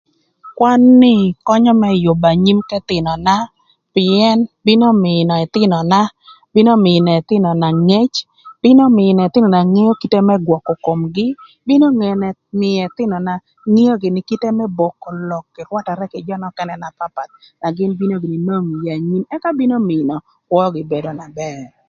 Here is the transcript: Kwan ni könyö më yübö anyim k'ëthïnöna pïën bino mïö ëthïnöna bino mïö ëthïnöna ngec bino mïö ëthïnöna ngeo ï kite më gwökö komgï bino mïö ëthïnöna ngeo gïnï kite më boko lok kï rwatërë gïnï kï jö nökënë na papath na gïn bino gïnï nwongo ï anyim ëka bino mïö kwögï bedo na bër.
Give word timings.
Kwan 0.57 0.81
ni 1.01 1.15
könyö 1.47 1.73
më 1.81 1.89
yübö 2.03 2.27
anyim 2.33 2.59
k'ëthïnöna 2.69 3.35
pïën 3.93 4.39
bino 4.65 4.87
mïö 5.03 5.35
ëthïnöna 5.45 6.01
bino 6.55 6.71
mïö 6.85 7.09
ëthïnöna 7.19 7.67
ngec 7.87 8.13
bino 8.63 8.83
mïö 8.97 9.23
ëthïnöna 9.27 9.59
ngeo 9.73 9.91
ï 9.95 9.99
kite 10.01 10.19
më 10.27 10.35
gwökö 10.47 10.73
komgï 10.85 11.27
bino 11.67 11.85
mïö 12.59 12.79
ëthïnöna 12.87 13.33
ngeo 13.73 13.93
gïnï 14.01 14.21
kite 14.29 14.47
më 14.57 14.65
boko 14.79 15.07
lok 15.29 15.45
kï 15.55 15.61
rwatërë 15.67 16.05
gïnï 16.11 16.23
kï 16.25 16.27
jö 16.27 16.35
nökënë 16.43 16.75
na 16.79 16.89
papath 16.99 17.31
na 17.61 17.67
gïn 17.77 17.91
bino 17.99 18.15
gïnï 18.23 18.39
nwongo 18.47 18.75
ï 18.85 18.91
anyim 18.97 19.23
ëka 19.35 19.49
bino 19.59 19.75
mïö 19.89 20.03
kwögï 20.49 20.81
bedo 20.91 21.11
na 21.19 21.27
bër. 21.39 21.65